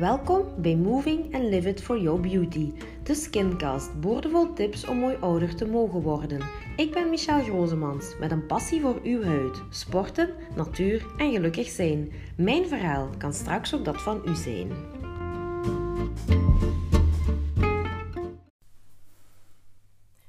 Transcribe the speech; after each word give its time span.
Welkom 0.00 0.62
bij 0.62 0.76
Moving 0.76 1.34
and 1.34 1.44
Live 1.44 1.68
It 1.68 1.82
for 1.82 1.98
Your 1.98 2.20
Beauty, 2.20 2.72
de 3.02 3.14
Skincast, 3.14 4.00
boordevol 4.00 4.52
tips 4.52 4.86
om 4.86 4.96
mooi 4.96 5.16
ouder 5.16 5.56
te 5.56 5.66
mogen 5.66 6.02
worden. 6.02 6.40
Ik 6.76 6.92
ben 6.92 7.10
Michelle 7.10 7.42
Grozemans 7.42 8.18
met 8.18 8.30
een 8.30 8.46
passie 8.46 8.80
voor 8.80 9.00
uw 9.02 9.22
huid, 9.22 9.62
sporten, 9.70 10.34
natuur 10.56 11.06
en 11.16 11.32
gelukkig 11.32 11.68
zijn. 11.68 12.12
Mijn 12.36 12.68
verhaal 12.68 13.08
kan 13.18 13.32
straks 13.32 13.74
ook 13.74 13.84
dat 13.84 14.02
van 14.02 14.22
u 14.26 14.34
zijn. 14.34 14.68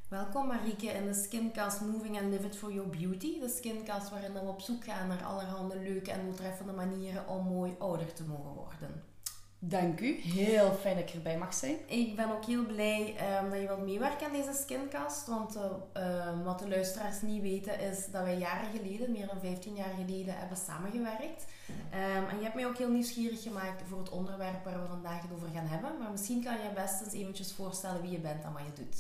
Welkom 0.10 0.48
Marieke 0.48 0.88
in 0.88 1.06
de 1.06 1.14
Skincast 1.14 1.82
Moving 1.82 2.20
and 2.20 2.32
Live 2.32 2.46
It 2.46 2.58
for 2.58 2.74
Your 2.74 2.90
Beauty. 2.90 3.40
De 3.40 3.50
skincast 3.50 4.10
waarin 4.10 4.34
we 4.34 4.40
op 4.40 4.62
zoek 4.62 4.84
gaan 4.84 5.08
naar 5.08 5.24
allerhande 5.24 5.80
leuke 5.80 6.12
en 6.12 6.26
doeltreffende 6.26 6.74
manieren 6.74 7.28
om 7.28 7.48
mooi 7.48 7.76
ouder 7.80 8.14
te 8.14 8.24
mogen 8.24 8.54
worden. 8.54 9.11
Dank 9.64 10.00
u. 10.00 10.20
Heel 10.22 10.74
fijn 10.74 10.96
dat 10.96 11.10
ik 11.10 11.16
erbij 11.16 11.38
mag 11.38 11.54
zijn. 11.54 11.78
Ik 11.86 12.16
ben 12.16 12.32
ook 12.32 12.46
heel 12.46 12.66
blij 12.66 13.16
um, 13.44 13.50
dat 13.50 13.60
je 13.60 13.68
wilt 13.68 13.86
meewerken 13.86 14.28
aan 14.28 14.34
deze 14.34 14.54
skincast. 14.54 15.28
Want 15.28 15.56
uh, 15.56 16.44
wat 16.44 16.60
de 16.60 16.68
luisteraars 16.68 17.22
niet 17.22 17.42
weten 17.42 17.80
is 17.80 18.06
dat 18.12 18.24
wij 18.24 18.38
jaren 18.38 18.72
geleden, 18.72 19.12
meer 19.12 19.28
dan 19.28 19.40
15 19.42 19.76
jaar 19.76 19.94
geleden, 20.06 20.38
hebben 20.38 20.58
samengewerkt. 20.58 21.46
Um, 21.70 22.30
en 22.30 22.38
je 22.38 22.44
hebt 22.44 22.56
mij 22.56 22.66
ook 22.66 22.78
heel 22.78 22.90
nieuwsgierig 22.90 23.42
gemaakt 23.42 23.82
voor 23.90 23.98
het 23.98 24.10
onderwerp 24.10 24.64
waar 24.64 24.82
we 24.82 24.88
vandaag 24.88 25.22
het 25.22 25.32
over 25.36 25.50
gaan 25.54 25.68
hebben. 25.68 25.98
Maar 26.00 26.12
misschien 26.12 26.44
kan 26.44 26.54
je 26.54 26.70
best 26.76 27.02
eens 27.02 27.14
eventjes 27.14 27.54
voorstellen 27.54 28.02
wie 28.02 28.12
je 28.12 28.20
bent 28.20 28.44
en 28.44 28.54
wat 28.54 28.64
je 28.66 28.84
doet. 28.84 28.98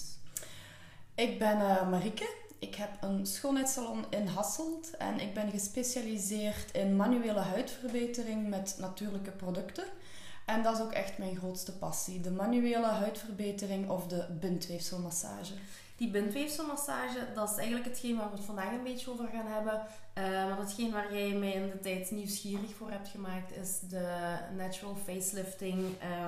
Ik 1.15 1.39
ben 1.39 1.57
uh, 1.57 1.89
Marieke. 1.89 2.35
Ik 2.59 2.75
heb 2.75 2.89
een 2.99 3.25
schoonheidssalon 3.25 4.05
in 4.09 4.27
Hasselt 4.27 4.97
en 4.97 5.19
ik 5.19 5.33
ben 5.33 5.51
gespecialiseerd 5.51 6.71
in 6.71 6.95
manuele 6.95 7.39
huidverbetering 7.39 8.49
met 8.49 8.75
natuurlijke 8.79 9.31
producten. 9.31 9.85
En 10.51 10.63
dat 10.63 10.75
is 10.75 10.81
ook 10.81 10.91
echt 10.91 11.17
mijn 11.17 11.35
grootste 11.35 11.77
passie. 11.77 12.21
De 12.21 12.31
manuele 12.31 12.85
huidverbetering 12.85 13.89
of 13.89 14.07
de 14.07 14.25
bindweefselmassage. 14.39 15.53
Die 15.95 16.11
bindweefselmassage, 16.11 17.27
dat 17.35 17.49
is 17.49 17.55
eigenlijk 17.57 17.85
hetgeen 17.85 18.17
waar 18.17 18.29
we 18.29 18.35
het 18.35 18.45
vandaag 18.45 18.71
een 18.71 18.83
beetje 18.83 19.11
over 19.11 19.27
gaan 19.27 19.47
hebben. 19.47 19.81
Uh, 20.17 20.47
want 20.47 20.59
hetgeen 20.59 20.91
waar 20.91 21.15
jij 21.15 21.33
mij 21.33 21.51
in 21.51 21.69
de 21.69 21.79
tijd 21.79 22.11
nieuwsgierig 22.11 22.75
voor 22.75 22.91
hebt 22.91 23.07
gemaakt, 23.07 23.55
is 23.55 23.79
de 23.79 24.37
Natural 24.55 24.95
Facelifting. 24.95 25.79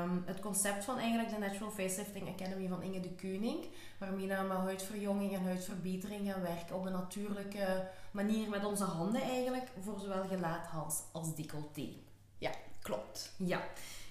Um, 0.03 0.23
het 0.25 0.39
concept 0.39 0.83
van 0.83 0.97
eigenlijk 0.97 1.29
de 1.29 1.37
Natural 1.37 1.71
Facelifting 1.71 2.27
Academy 2.27 2.67
van 2.67 2.81
Inge 2.81 2.99
de 2.99 3.13
Keuning. 3.13 3.65
Waarmee 3.97 4.27
we 4.27 4.43
met 4.47 4.57
huidverjonging 4.57 5.33
en 5.33 5.43
huidverbetering 5.43 6.31
gaan 6.31 6.41
werken 6.41 6.75
op 6.75 6.85
een 6.85 6.91
natuurlijke 6.91 7.87
manier 8.11 8.49
met 8.49 8.65
onze 8.65 8.83
handen 8.83 9.21
eigenlijk. 9.21 9.67
Voor 9.79 9.99
zowel 9.99 10.23
gelaat, 10.27 10.65
hals 10.65 11.01
als 11.11 11.35
decolleté. 11.35 11.89
Ja, 12.37 12.51
klopt. 12.81 13.33
Ja. 13.37 13.61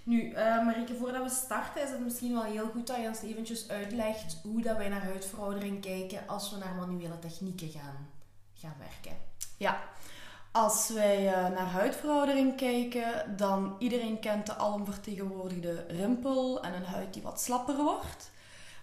Nu, 0.04 0.32
uh, 0.32 0.98
voordat 0.98 1.22
we 1.22 1.30
starten 1.30 1.82
is 1.82 1.90
het 1.90 2.00
misschien 2.00 2.32
wel 2.32 2.42
heel 2.42 2.68
goed 2.68 2.86
dat 2.86 2.96
je 2.96 3.06
ons 3.06 3.22
eventjes 3.22 3.68
uitlegt 3.68 4.36
hoe 4.42 4.62
dat 4.62 4.76
wij 4.76 4.88
naar 4.88 5.02
huidveroudering 5.02 5.80
kijken 5.80 6.26
als 6.26 6.50
we 6.50 6.56
naar 6.56 6.74
manuele 6.74 7.18
technieken 7.18 7.68
gaan, 7.68 8.08
gaan 8.54 8.74
werken. 8.78 9.16
Ja, 9.56 9.80
als 10.52 10.88
wij 10.88 11.26
uh, 11.26 11.32
naar 11.32 11.70
huidveroudering 11.70 12.56
kijken, 12.56 13.36
dan 13.36 13.76
iedereen 13.78 14.20
kent 14.20 14.46
de 14.46 14.54
alomvertegenwoordigde 14.54 15.84
rimpel 15.88 16.62
en 16.62 16.74
een 16.74 16.84
huid 16.84 17.12
die 17.12 17.22
wat 17.22 17.40
slapper 17.40 17.76
wordt. 17.76 18.30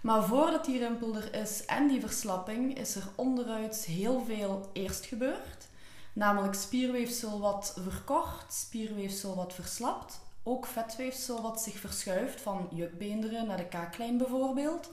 Maar 0.02 0.24
voordat 0.24 0.66
die 0.66 0.80
rimpel 0.80 1.16
er 1.16 1.34
is 1.34 1.66
en 1.66 1.88
die 1.88 2.00
verslapping, 2.00 2.78
is 2.78 2.96
er 2.96 3.08
onderuit 3.16 3.86
heel 3.86 4.24
veel 4.26 4.70
eerst 4.74 5.06
gebeurd. 5.06 5.68
Namelijk 6.14 6.54
spierweefsel 6.54 7.40
wat 7.40 7.76
verkort, 7.80 8.54
spierweefsel 8.54 9.36
wat 9.36 9.54
verslapt 9.54 10.20
ook 10.50 10.66
vetweefsel 10.66 11.42
wat 11.42 11.62
zich 11.62 11.80
verschuift 11.80 12.42
van 12.42 12.68
jukbeenderen 12.72 13.48
naar 13.48 13.58
de 13.58 13.68
kaaklijn 13.68 14.18
bijvoorbeeld. 14.18 14.90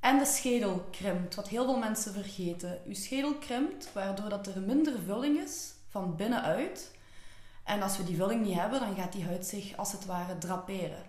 En 0.00 0.18
de 0.18 0.24
schedel 0.24 0.84
krimpt, 0.90 1.34
wat 1.34 1.48
heel 1.48 1.64
veel 1.64 1.78
mensen 1.78 2.12
vergeten. 2.12 2.78
Uw 2.86 2.94
schedel 2.94 3.34
krimpt, 3.34 3.92
waardoor 3.92 4.28
dat 4.28 4.46
er 4.46 4.60
minder 4.60 4.94
vulling 5.06 5.38
is 5.38 5.72
van 5.88 6.16
binnenuit. 6.16 6.90
En 7.64 7.82
als 7.82 7.96
we 7.96 8.04
die 8.04 8.16
vulling 8.16 8.44
niet 8.46 8.58
hebben, 8.58 8.80
dan 8.80 8.96
gaat 8.96 9.12
die 9.12 9.24
huid 9.24 9.46
zich 9.46 9.76
als 9.76 9.92
het 9.92 10.06
ware 10.06 10.38
draperen. 10.38 11.02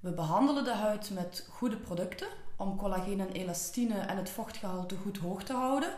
We 0.00 0.10
behandelen 0.10 0.64
de 0.64 0.74
huid 0.74 1.10
met 1.10 1.46
goede 1.50 1.76
producten 1.76 2.28
om 2.56 2.76
collageen 2.76 3.20
en 3.20 3.32
elastine 3.32 3.98
en 3.98 4.16
het 4.16 4.30
vochtgehalte 4.30 4.96
goed 4.96 5.18
hoog 5.18 5.42
te 5.42 5.52
houden. 5.52 5.92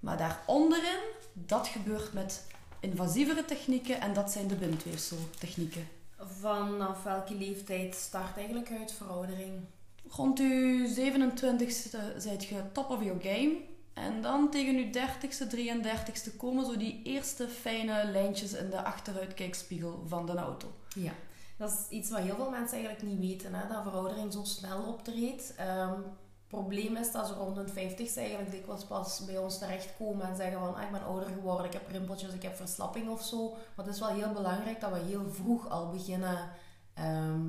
Maar 0.00 0.16
daaronderin, 0.16 1.00
dat 1.32 1.68
gebeurt 1.68 2.12
met 2.12 2.46
invasievere 2.80 3.44
technieken 3.44 4.00
en 4.00 4.14
dat 4.14 4.30
zijn 4.30 4.46
de 4.46 4.54
bindweefseltechnieken. 4.54 6.01
Vanaf 6.24 7.02
welke 7.02 7.34
leeftijd 7.34 7.94
start 7.94 8.36
eigenlijk 8.36 8.68
huidveroudering? 8.68 9.64
Rond 10.08 10.38
uw 10.38 10.86
27ste 10.86 12.16
zijt 12.16 12.44
je 12.44 12.62
top 12.72 12.90
of 12.90 13.02
your 13.04 13.20
game. 13.22 13.56
En 13.94 14.22
dan 14.22 14.50
tegen 14.50 14.76
uw 14.76 14.90
30ste, 14.92 15.56
33ste 15.56 16.36
komen 16.36 16.66
zo 16.66 16.76
die 16.76 17.00
eerste 17.02 17.48
fijne 17.48 18.04
lijntjes 18.12 18.52
in 18.52 18.70
de 18.70 18.82
achteruitkijkspiegel 18.82 20.02
van 20.06 20.26
de 20.26 20.34
auto. 20.34 20.72
Ja, 20.94 21.12
dat 21.56 21.70
is 21.70 21.96
iets 21.96 22.10
wat 22.10 22.20
heel 22.20 22.34
veel 22.34 22.50
mensen 22.50 22.78
eigenlijk 22.78 23.06
niet 23.06 23.20
weten, 23.20 23.54
hè? 23.54 23.68
dat 23.68 23.82
veroudering 23.82 24.32
zo 24.32 24.44
snel 24.44 24.82
optreedt. 24.82 25.54
Um, 25.60 26.04
probleem 26.52 26.96
is 26.96 27.12
dat 27.12 27.26
ze 27.26 27.34
rond 27.34 27.56
hun 27.56 27.68
50 27.68 28.16
eigenlijk 28.16 28.50
dikwijls 28.50 28.84
pas 28.84 29.24
bij 29.24 29.38
ons 29.38 29.58
terechtkomen 29.58 30.28
en 30.28 30.36
zeggen 30.36 30.58
van 30.58 30.74
ah, 30.74 30.82
ik 30.82 30.90
ben 30.90 31.04
ouder 31.04 31.28
geworden, 31.28 31.66
ik 31.66 31.72
heb 31.72 31.88
rimpeltjes, 31.90 32.32
ik 32.32 32.42
heb 32.42 32.56
verslapping 32.56 33.08
of 33.08 33.22
zo. 33.22 33.50
Maar 33.50 33.84
het 33.86 33.94
is 33.94 34.00
wel 34.00 34.08
heel 34.08 34.32
belangrijk 34.32 34.80
dat 34.80 34.92
we 34.92 34.98
heel 34.98 35.30
vroeg 35.30 35.68
al 35.68 35.90
beginnen 35.90 36.50
ehm, 36.94 37.40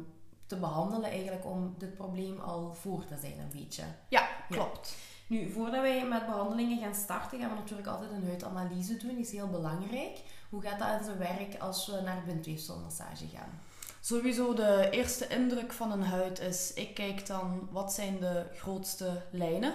te 0.46 0.56
behandelen 0.56 1.10
eigenlijk 1.10 1.46
om 1.46 1.76
dit 1.78 1.96
probleem 1.96 2.40
al 2.40 2.74
voor 2.74 3.06
te 3.06 3.18
zijn 3.18 3.40
een 3.40 3.60
beetje. 3.62 3.84
Ja, 4.08 4.28
klopt. 4.50 4.96
Nu, 5.28 5.50
voordat 5.50 5.82
wij 5.82 6.06
met 6.06 6.26
behandelingen 6.26 6.80
gaan 6.80 6.96
starten, 6.96 7.40
gaan 7.40 7.50
we 7.50 7.56
natuurlijk 7.56 7.88
altijd 7.88 8.12
een 8.12 8.26
huidanalyse 8.26 8.98
doen. 8.98 9.16
Die 9.16 9.26
is 9.26 9.32
heel 9.32 9.50
belangrijk. 9.50 10.22
Hoe 10.50 10.62
gaat 10.62 10.80
dat 10.80 11.00
in 11.00 11.06
zijn 11.06 11.18
werk 11.18 11.62
als 11.62 11.88
we 11.88 12.02
naar 12.02 12.24
bindweefselmassage 12.26 13.28
gaan? 13.28 13.60
Sowieso 14.06 14.54
de 14.54 14.88
eerste 14.92 15.28
indruk 15.28 15.74
van 15.74 15.92
een 15.92 16.04
huid 16.04 16.40
is, 16.40 16.74
ik 16.74 16.94
kijk 16.94 17.28
dan 17.28 17.68
wat 17.72 17.94
zijn 17.94 18.20
de 18.20 18.46
grootste 18.56 19.22
lijnen. 19.32 19.74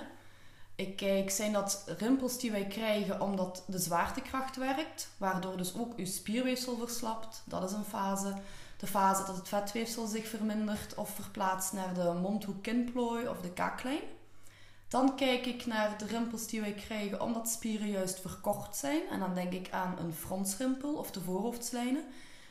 Ik 0.74 0.96
kijk, 0.96 1.30
zijn 1.30 1.52
dat 1.52 1.84
rimpels 1.98 2.38
die 2.38 2.50
wij 2.50 2.66
krijgen 2.66 3.20
omdat 3.20 3.62
de 3.66 3.78
zwaartekracht 3.78 4.56
werkt, 4.56 5.08
waardoor 5.16 5.56
dus 5.56 5.74
ook 5.78 5.96
uw 5.96 6.06
spierweefsel 6.06 6.76
verslapt. 6.76 7.42
Dat 7.44 7.70
is 7.70 7.72
een 7.72 7.84
fase. 7.84 8.34
De 8.76 8.86
fase 8.86 9.24
dat 9.24 9.36
het 9.36 9.48
vetweefsel 9.48 10.06
zich 10.06 10.28
vermindert 10.28 10.94
of 10.94 11.10
verplaatst 11.10 11.72
naar 11.72 11.94
de 11.94 12.12
mondhoek-kinplooi 12.22 13.28
of 13.28 13.40
de 13.40 13.50
kaaklijn. 13.50 14.02
Dan 14.88 15.16
kijk 15.16 15.46
ik 15.46 15.66
naar 15.66 15.98
de 15.98 16.06
rimpels 16.06 16.46
die 16.46 16.60
wij 16.60 16.74
krijgen 16.74 17.20
omdat 17.20 17.48
spieren 17.48 17.90
juist 17.90 18.20
verkort 18.20 18.76
zijn. 18.76 19.02
En 19.10 19.20
dan 19.20 19.34
denk 19.34 19.52
ik 19.52 19.70
aan 19.70 19.98
een 19.98 20.14
fronsrimpel 20.14 20.94
of 20.94 21.10
de 21.10 21.20
voorhoofdslijnen. 21.20 22.04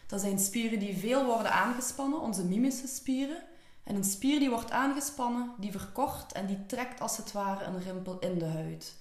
Dat 0.08 0.22
zijn 0.22 0.40
spieren 0.40 0.80
die 0.80 0.98
veel 0.98 1.26
worden 1.26 1.52
aangespannen, 1.52 2.22
onze 2.22 2.44
mimische 2.44 2.88
spieren. 2.88 3.44
En 3.84 3.96
een 3.96 4.04
spier 4.04 4.40
die 4.40 4.50
wordt 4.50 4.72
aangespannen, 4.72 5.52
die 5.58 5.72
verkort 5.72 6.32
en 6.32 6.46
die 6.46 6.66
trekt 6.66 7.02
als 7.02 7.18
het 7.18 7.32
ware 7.32 7.66
een 7.66 7.82
rimpel 7.82 8.20
in 8.20 8.38
de 8.38 8.46
huid. 8.46 8.96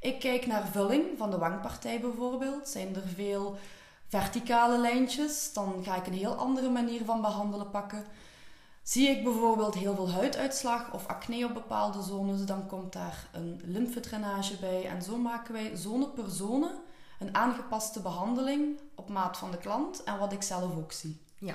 Ik 0.00 0.20
kijk 0.20 0.46
naar 0.46 0.66
vulling 0.66 1.04
van 1.18 1.30
de 1.30 1.38
wangpartij 1.38 2.00
bijvoorbeeld. 2.00 2.68
Zijn 2.68 2.94
er 2.94 3.08
veel 3.14 3.56
verticale 4.08 4.78
lijntjes, 4.78 5.52
dan 5.52 5.84
ga 5.84 5.96
ik 5.96 6.06
een 6.06 6.12
heel 6.12 6.34
andere 6.34 6.68
manier 6.68 7.04
van 7.04 7.20
behandelen 7.20 7.70
pakken. 7.70 8.04
Zie 8.82 9.08
ik 9.08 9.24
bijvoorbeeld 9.24 9.74
heel 9.74 9.94
veel 9.94 10.10
huiduitslag 10.10 10.92
of 10.92 11.06
acne 11.06 11.44
op 11.44 11.54
bepaalde 11.54 12.02
zones, 12.02 12.44
dan 12.44 12.66
komt 12.66 12.92
daar 12.92 13.28
een 13.32 13.60
lymfedrainage 13.64 14.56
bij. 14.56 14.86
En 14.86 15.02
zo 15.02 15.16
maken 15.16 15.52
wij 15.52 15.76
zone 15.76 16.08
per 16.08 16.30
zone 16.30 16.74
een 17.18 17.34
aangepaste 17.34 18.00
behandeling 18.00 18.80
op 18.94 19.08
maat 19.08 19.38
van 19.38 19.50
de 19.50 19.58
klant 19.58 20.04
en 20.04 20.18
wat 20.18 20.32
ik 20.32 20.42
zelf 20.42 20.76
ook 20.76 20.92
zie. 20.92 21.20
Ja, 21.38 21.54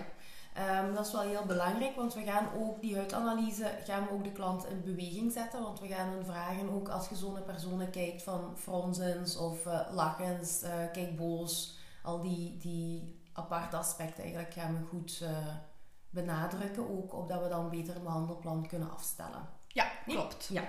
um, 0.83 0.95
dat 0.95 1.05
is 1.05 1.11
wel 1.11 1.21
heel 1.21 1.45
belangrijk, 1.45 1.95
want 1.95 2.13
we 2.13 2.23
gaan 2.23 2.47
ook 2.57 2.81
die 2.81 2.95
huidanalyse, 2.95 3.71
gaan 3.83 4.03
we 4.03 4.11
ook 4.11 4.23
de 4.23 4.31
klant 4.31 4.65
in 4.65 4.83
beweging 4.83 5.31
zetten. 5.31 5.61
Want 5.61 5.79
we 5.79 5.87
gaan 5.87 6.09
hen 6.09 6.25
vragen, 6.25 6.69
ook 6.69 6.89
als 6.89 7.09
je 7.09 7.15
zo'n 7.15 7.45
persoon 7.45 7.89
kijkt 7.89 8.23
van 8.23 8.53
fronsens 8.57 9.37
of 9.37 9.65
uh, 9.65 9.79
lachens, 9.91 10.63
uh, 10.63 10.69
kijk 10.91 11.17
boos, 11.17 11.77
al 12.03 12.21
die, 12.21 12.57
die 12.57 13.19
aparte 13.33 13.77
aspecten 13.77 14.23
eigenlijk 14.23 14.53
gaan 14.53 14.77
we 14.77 14.85
goed 14.85 15.19
uh, 15.23 15.29
benadrukken. 16.09 16.89
Ook 16.89 17.13
opdat 17.13 17.41
we 17.41 17.49
dan 17.49 17.69
beter 17.69 17.95
een 17.95 18.03
behandelplan 18.03 18.67
kunnen 18.67 18.91
afstellen. 18.91 19.49
Ja, 19.67 19.91
klopt. 20.05 20.47
Ja. 20.51 20.63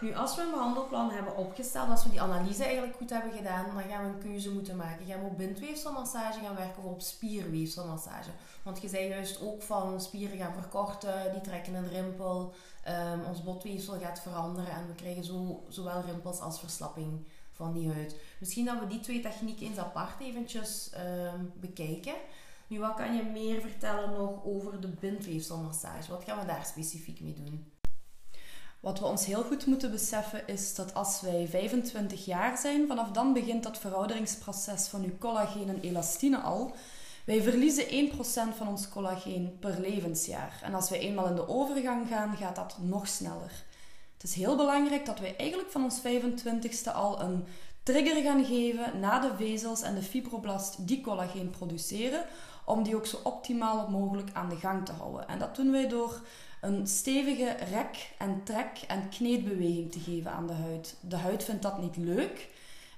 Nu, 0.00 0.14
als 0.14 0.36
we 0.36 0.42
een 0.42 0.50
behandelplan 0.50 1.10
hebben 1.10 1.36
opgesteld, 1.36 1.90
als 1.90 2.04
we 2.04 2.10
die 2.10 2.20
analyse 2.20 2.64
eigenlijk 2.64 2.96
goed 2.96 3.10
hebben 3.10 3.32
gedaan, 3.32 3.64
dan 3.64 3.82
gaan 3.82 4.04
we 4.04 4.10
een 4.10 4.30
keuze 4.30 4.50
moeten 4.50 4.76
maken. 4.76 5.06
Gaan 5.06 5.20
we 5.20 5.26
op 5.26 5.36
bindweefselmassage 5.36 6.40
gaan 6.40 6.56
werken 6.56 6.82
of 6.82 6.90
op 6.90 7.00
spierweefselmassage? 7.00 8.30
Want 8.62 8.82
je 8.82 8.88
zei 8.88 9.08
juist 9.08 9.42
ook 9.42 9.62
van 9.62 10.00
spieren 10.00 10.38
gaan 10.38 10.52
verkorten, 10.52 11.32
die 11.32 11.40
trekken 11.40 11.74
een 11.74 11.88
rimpel, 11.88 12.54
um, 12.88 13.24
ons 13.24 13.42
botweefsel 13.42 13.98
gaat 13.98 14.20
veranderen 14.20 14.72
en 14.72 14.86
we 14.86 14.94
krijgen 14.94 15.24
zo, 15.24 15.64
zowel 15.68 16.02
rimpels 16.02 16.40
als 16.40 16.60
verslapping 16.60 17.26
van 17.52 17.72
die 17.72 17.92
huid. 17.92 18.16
Misschien 18.38 18.64
dat 18.64 18.78
we 18.80 18.86
die 18.86 19.00
twee 19.00 19.20
technieken 19.20 19.66
eens 19.66 19.78
apart 19.78 20.20
eventjes 20.20 20.90
um, 21.34 21.52
bekijken. 21.60 22.14
Nu, 22.66 22.78
wat 22.78 22.94
kan 22.94 23.16
je 23.16 23.22
meer 23.22 23.60
vertellen 23.60 24.10
nog 24.10 24.44
over 24.44 24.80
de 24.80 24.88
bindweefselmassage? 24.88 26.10
Wat 26.10 26.24
gaan 26.24 26.38
we 26.38 26.46
daar 26.46 26.64
specifiek 26.64 27.20
mee 27.20 27.34
doen? 27.34 27.69
Wat 28.80 28.98
we 28.98 29.04
ons 29.04 29.26
heel 29.26 29.42
goed 29.42 29.66
moeten 29.66 29.90
beseffen 29.90 30.46
is 30.46 30.74
dat 30.74 30.94
als 30.94 31.20
wij 31.20 31.46
25 31.50 32.24
jaar 32.24 32.58
zijn, 32.58 32.86
vanaf 32.86 33.10
dan 33.10 33.32
begint 33.32 33.62
dat 33.62 33.78
verouderingsproces 33.78 34.86
van 34.86 35.04
uw 35.04 35.18
collageen 35.18 35.68
en 35.68 35.80
elastine 35.80 36.38
al. 36.38 36.74
Wij 37.24 37.42
verliezen 37.42 38.10
1% 38.12 38.56
van 38.56 38.68
ons 38.68 38.88
collageen 38.88 39.56
per 39.58 39.80
levensjaar. 39.80 40.60
En 40.62 40.74
als 40.74 40.90
wij 40.90 40.98
eenmaal 40.98 41.26
in 41.26 41.34
de 41.34 41.48
overgang 41.48 42.08
gaan, 42.08 42.36
gaat 42.36 42.56
dat 42.56 42.76
nog 42.80 43.08
sneller. 43.08 43.64
Het 44.12 44.22
is 44.22 44.34
heel 44.34 44.56
belangrijk 44.56 45.06
dat 45.06 45.18
wij 45.18 45.36
eigenlijk 45.36 45.70
van 45.70 45.84
ons 45.84 46.00
25ste 46.00 46.92
al 46.92 47.20
een 47.20 47.44
trigger 47.82 48.22
gaan 48.22 48.44
geven 48.44 49.00
na 49.00 49.18
de 49.18 49.30
vezels 49.36 49.82
en 49.82 49.94
de 49.94 50.02
fibroblast 50.02 50.86
die 50.86 51.00
collageen 51.00 51.50
produceren, 51.50 52.24
om 52.64 52.82
die 52.82 52.96
ook 52.96 53.06
zo 53.06 53.18
optimaal 53.22 53.88
mogelijk 53.88 54.30
aan 54.32 54.48
de 54.48 54.56
gang 54.56 54.86
te 54.86 54.92
houden. 54.92 55.28
En 55.28 55.38
dat 55.38 55.56
doen 55.56 55.70
wij 55.70 55.88
door 55.88 56.20
een 56.60 56.86
stevige 56.86 57.56
rek- 57.70 58.10
en 58.18 58.42
trek- 58.44 58.84
en 58.88 59.08
kneedbeweging 59.08 59.92
te 59.92 60.00
geven 60.00 60.32
aan 60.32 60.46
de 60.46 60.52
huid. 60.52 60.96
De 61.00 61.16
huid 61.16 61.44
vindt 61.44 61.62
dat 61.62 61.78
niet 61.80 61.96
leuk. 61.96 62.48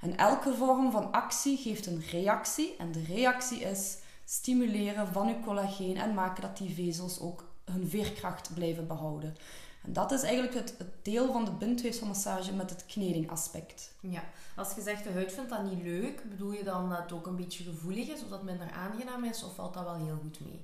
En 0.01 0.17
elke 0.17 0.55
vorm 0.55 0.91
van 0.91 1.13
actie 1.13 1.57
geeft 1.57 1.87
een 1.87 2.03
reactie. 2.11 2.77
En 2.79 2.93
de 2.93 3.03
reactie 3.03 3.61
is 3.61 3.97
stimuleren 4.25 5.13
van 5.13 5.29
uw 5.29 5.41
collageen 5.41 5.97
en 5.97 6.15
maken 6.15 6.43
dat 6.43 6.57
die 6.57 6.75
vezels 6.75 7.21
ook 7.21 7.45
hun 7.65 7.89
veerkracht 7.89 8.55
blijven 8.55 8.87
behouden. 8.87 9.37
En 9.83 9.93
dat 9.93 10.13
is 10.13 10.23
eigenlijk 10.23 10.55
het, 10.55 10.75
deel 11.03 11.33
van 11.33 11.45
de 11.45 11.51
bindweefselmassage 11.51 12.53
met 12.53 12.71
het 12.71 12.87
knedingaspect. 12.87 13.95
Ja, 14.01 14.25
als 14.57 14.75
je 14.75 14.83
zegt 14.83 15.05
de 15.05 15.13
huid 15.13 15.33
vindt 15.33 15.51
dat 15.51 15.71
niet 15.71 15.83
leuk, 15.83 16.29
bedoel 16.29 16.53
je 16.53 16.65
dan 16.65 16.89
dat 16.89 16.99
het 16.99 17.13
ook 17.13 17.27
een 17.27 17.37
beetje 17.37 17.65
gevoelig 17.65 18.09
is 18.09 18.23
of 18.23 18.29
dat 18.29 18.43
minder 18.43 18.71
aangenaam 18.71 19.25
is 19.25 19.43
of 19.45 19.55
valt 19.55 19.75
dat 19.75 19.85
wel 19.85 19.95
heel 19.95 20.19
goed 20.23 20.41
mee? 20.41 20.61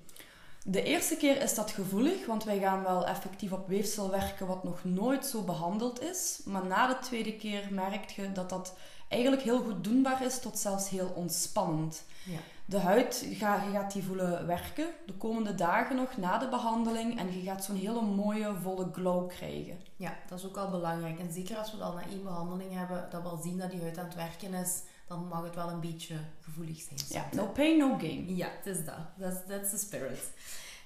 De 0.71 0.83
eerste 0.83 1.17
keer 1.17 1.43
is 1.43 1.55
dat 1.55 1.71
gevoelig, 1.71 2.27
want 2.27 2.45
wij 2.45 2.59
gaan 2.59 2.83
wel 2.83 3.07
effectief 3.07 3.53
op 3.53 3.69
weefsel 3.69 4.11
werken 4.11 4.47
wat 4.47 4.65
nog 4.65 4.85
nooit 4.85 5.27
zo 5.27 5.43
behandeld 5.43 6.01
is. 6.01 6.41
Maar 6.45 6.67
na 6.67 6.87
de 6.87 6.99
tweede 6.99 7.37
keer 7.37 7.69
merk 7.71 8.11
je 8.11 8.33
dat 8.33 8.49
dat 8.49 8.75
eigenlijk 9.09 9.43
heel 9.43 9.63
goed 9.63 9.85
doenbaar 9.85 10.25
is, 10.25 10.39
tot 10.39 10.59
zelfs 10.59 10.89
heel 10.89 11.13
ontspannend. 11.15 12.05
Ja. 12.25 12.39
De 12.65 12.79
huid, 12.79 13.27
je 13.29 13.35
gaat, 13.35 13.65
je 13.65 13.71
gaat 13.71 13.93
die 13.93 14.05
voelen 14.05 14.47
werken 14.47 14.87
de 15.07 15.13
komende 15.13 15.55
dagen 15.55 15.97
nog 15.97 16.17
na 16.17 16.39
de 16.39 16.49
behandeling 16.49 17.19
en 17.19 17.39
je 17.39 17.43
gaat 17.43 17.65
zo'n 17.65 17.77
hele 17.77 18.03
mooie, 18.03 18.55
volle 18.63 18.89
glow 18.93 19.29
krijgen. 19.29 19.79
Ja, 19.97 20.17
dat 20.29 20.39
is 20.39 20.47
ook 20.47 20.57
al 20.57 20.71
belangrijk. 20.71 21.19
En 21.19 21.33
zeker 21.33 21.57
als 21.57 21.73
we 21.73 21.79
dan 21.79 21.95
na 21.95 22.03
één 22.11 22.23
behandeling 22.23 22.75
hebben, 22.75 23.07
dat 23.11 23.23
we 23.23 23.29
al 23.29 23.41
zien 23.43 23.59
dat 23.59 23.71
die 23.71 23.81
huid 23.81 23.99
aan 23.99 24.05
het 24.05 24.15
werken 24.15 24.55
is, 24.55 24.83
dan 25.09 25.29
mag 25.29 25.45
het 25.45 25.55
wel 25.55 25.69
een 25.69 25.81
beetje 25.81 26.15
gevoelig 26.41 26.81
zijn. 26.81 26.99
soms, 26.99 27.13
Ja, 27.13 27.29
no 27.33 27.47
pain, 27.47 27.79
no 27.79 27.99
gain. 27.99 28.37
Ja, 28.37 28.49
het 28.63 28.77
is 28.77 28.85
dat. 28.85 28.95
That's, 29.19 29.37
that's 29.49 29.71
the 29.71 29.79
spirit. 29.79 30.31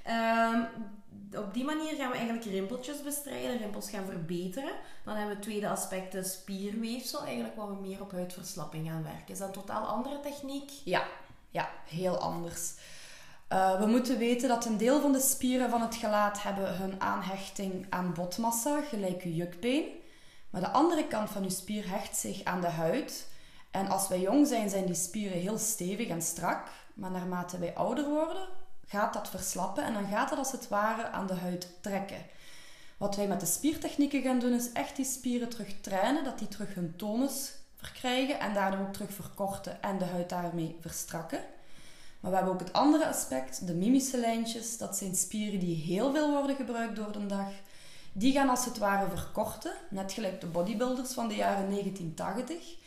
Ehm, 0.03 0.63
op 1.35 1.55
die 1.55 1.65
manier 1.65 1.95
gaan 1.95 2.11
we 2.11 2.17
eigenlijk 2.17 2.47
rimpeltjes 2.47 3.03
bestrijden, 3.03 3.59
rimpels 3.59 3.91
gaan 3.91 4.05
verbeteren. 4.05 4.73
Dan 5.05 5.15
hebben 5.15 5.29
we 5.29 5.35
het 5.35 5.43
tweede 5.43 5.69
aspect, 5.69 6.13
de 6.13 6.25
spierweefsel, 6.25 7.25
eigenlijk 7.25 7.57
waar 7.57 7.69
we 7.69 7.81
meer 7.81 8.01
op 8.01 8.13
huidverslapping 8.13 8.89
gaan 8.89 9.03
werken. 9.03 9.29
Is 9.33 9.39
dat 9.39 9.47
een 9.49 9.55
totaal 9.55 9.87
andere 9.87 10.21
techniek? 10.21 10.71
Ja, 10.85 11.07
ja, 11.51 11.71
heel 11.87 12.19
anders. 12.19 12.75
Eh, 13.49 13.79
we 13.79 13.87
moeten 13.87 14.19
weten 14.19 14.49
dat 14.49 14.65
een 14.65 14.77
deel 14.77 15.01
van 15.01 15.13
de 15.13 15.21
spieren 15.21 15.71
van 15.71 15.81
het 15.81 15.95
gelaat 15.95 16.43
hebben 16.43 16.77
hun 16.77 17.01
aanhechting 17.01 17.87
aan 17.91 18.15
botmassa, 18.15 18.81
gelijk 18.81 19.23
uw 19.23 19.33
jukbeen. 19.33 19.85
Maar 20.51 20.61
de 20.61 20.71
andere 20.71 21.07
kant 21.07 21.31
van 21.31 21.43
uw 21.43 21.49
spier 21.49 21.89
hecht 21.89 22.17
zich 22.17 22.45
aan 22.45 22.61
de 22.61 22.67
huid. 22.67 23.29
En 23.73 23.89
als 23.89 24.09
wij 24.09 24.21
jong 24.21 24.47
zijn, 24.47 24.71
zijn 24.71 24.87
die 24.87 24.95
spieren 24.95 25.39
heel 25.39 25.59
stevig 25.59 26.09
en 26.09 26.23
strak. 26.23 26.69
Maar 26.95 27.11
naarmate 27.11 27.59
wij 27.59 27.75
ouder 27.75 28.09
worden, 28.09 28.49
gaat 28.87 29.13
dat 29.13 29.29
verslappen 29.29 29.85
en 29.85 29.93
dan 29.93 30.07
gaat 30.07 30.31
het 30.31 30.39
als 30.39 30.53
het 30.53 30.69
ware 30.69 31.09
aan 31.09 31.27
de 31.27 31.35
huid 31.35 31.69
trekken. 31.81 32.23
Wat 32.97 33.17
wij 33.17 33.27
met 33.27 33.41
de 33.41 33.47
spiertechnieken 33.47 34.23
gaan 34.23 34.39
doen, 34.39 34.53
is 34.53 34.73
echt 34.73 34.97
die 34.97 35.05
spieren 35.05 35.49
terug 35.49 35.81
trainen, 35.81 36.25
dat 36.25 36.39
die 36.39 36.49
terug 36.49 36.75
hun 36.75 36.97
tonus 36.97 37.53
verkrijgen 37.77 38.41
en 38.41 38.55
daardoor 38.55 38.81
ook 38.81 38.93
terug 38.93 39.13
verkorten 39.13 39.83
en 39.83 39.99
de 39.99 40.05
huid 40.05 40.29
daarmee 40.29 40.77
verstrakken. 40.81 41.41
Maar 42.21 42.31
we 42.31 42.37
hebben 42.37 42.55
ook 42.55 42.61
het 42.61 42.73
andere 42.73 43.07
aspect, 43.07 43.67
de 43.67 43.75
mimische 43.75 44.19
lijntjes. 44.19 44.79
Dat 44.79 44.97
zijn 44.97 45.15
spieren 45.15 45.61
die 45.61 45.77
heel 45.77 46.13
veel 46.13 46.31
worden 46.31 46.57
gebruikt 46.57 46.97
door 46.97 47.13
de 47.13 47.27
dag. 47.27 47.53
Die 48.13 48.33
gaan 48.33 48.49
als 48.49 48.65
het 48.65 48.79
ware 48.79 49.17
verkorten, 49.17 49.73
net 49.91 50.13
gelijk 50.13 50.41
de 50.41 50.47
bodybuilders 50.47 51.13
van 51.13 51.29
de 51.29 51.35
jaren 51.35 51.71
1980. 51.71 52.81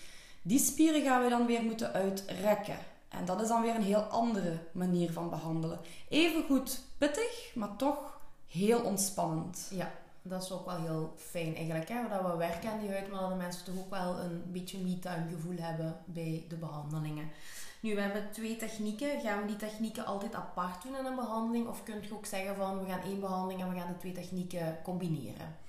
Die 0.47 0.59
spieren 0.59 1.01
gaan 1.01 1.23
we 1.23 1.29
dan 1.29 1.45
weer 1.45 1.63
moeten 1.63 1.93
uitrekken. 1.93 2.77
En 3.09 3.25
dat 3.25 3.41
is 3.41 3.47
dan 3.47 3.61
weer 3.61 3.75
een 3.75 3.83
heel 3.83 4.01
andere 4.01 4.57
manier 4.71 5.11
van 5.11 5.29
behandelen. 5.29 5.79
Even 6.09 6.43
goed 6.43 6.81
pittig, 6.97 7.51
maar 7.55 7.75
toch 7.75 8.19
heel 8.47 8.79
ontspannend. 8.79 9.67
Ja, 9.71 9.91
dat 10.21 10.43
is 10.43 10.51
ook 10.51 10.65
wel 10.65 10.77
heel 10.77 11.13
fijn 11.15 11.55
eigenlijk. 11.55 11.89
Hè? 11.89 12.07
Dat 12.09 12.31
we 12.31 12.37
werken 12.37 12.69
aan 12.69 12.79
die 12.79 12.89
huid, 12.89 13.11
maar 13.11 13.19
dat 13.19 13.29
de 13.29 13.35
mensen 13.35 13.65
toch 13.65 13.77
ook 13.77 13.89
wel 13.89 14.19
een 14.19 14.43
beetje 14.51 14.77
me-time 14.77 15.25
gevoel 15.29 15.57
hebben 15.57 15.97
bij 16.05 16.45
de 16.47 16.55
behandelingen. 16.55 17.29
Nu, 17.79 17.95
we 17.95 18.01
hebben 18.01 18.31
twee 18.31 18.55
technieken. 18.55 19.21
Gaan 19.21 19.41
we 19.41 19.47
die 19.47 19.55
technieken 19.55 20.05
altijd 20.05 20.35
apart 20.35 20.83
doen 20.83 20.97
in 20.97 21.05
een 21.05 21.15
behandeling? 21.15 21.67
Of 21.67 21.83
kun 21.83 22.01
je 22.01 22.13
ook 22.13 22.25
zeggen 22.25 22.55
van, 22.55 22.79
we 22.79 22.89
gaan 22.91 23.01
één 23.01 23.19
behandeling 23.19 23.61
en 23.61 23.69
we 23.69 23.79
gaan 23.79 23.93
de 23.93 23.97
twee 23.97 24.11
technieken 24.11 24.77
combineren? 24.83 25.63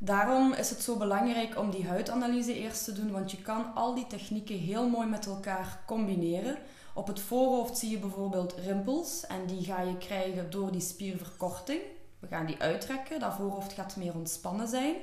Daarom 0.00 0.52
is 0.52 0.70
het 0.70 0.82
zo 0.82 0.96
belangrijk 0.96 1.58
om 1.58 1.70
die 1.70 1.86
huidanalyse 1.86 2.54
eerst 2.54 2.84
te 2.84 2.92
doen, 2.92 3.10
want 3.10 3.30
je 3.30 3.42
kan 3.42 3.74
al 3.74 3.94
die 3.94 4.06
technieken 4.06 4.58
heel 4.58 4.88
mooi 4.88 5.06
met 5.06 5.26
elkaar 5.26 5.80
combineren. 5.86 6.58
Op 6.94 7.06
het 7.06 7.20
voorhoofd 7.20 7.78
zie 7.78 7.90
je 7.90 7.98
bijvoorbeeld 7.98 8.54
rimpels 8.54 9.26
en 9.26 9.46
die 9.46 9.64
ga 9.64 9.80
je 9.80 9.96
krijgen 9.96 10.50
door 10.50 10.72
die 10.72 10.80
spierverkorting. 10.80 11.80
We 12.18 12.26
gaan 12.26 12.46
die 12.46 12.60
uitrekken, 12.60 13.20
dat 13.20 13.34
voorhoofd 13.34 13.72
gaat 13.72 13.96
meer 13.96 14.14
ontspannen 14.14 14.68
zijn. 14.68 14.94